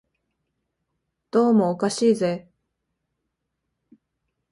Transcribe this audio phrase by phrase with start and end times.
[1.29, 2.49] どうもおかしいぜ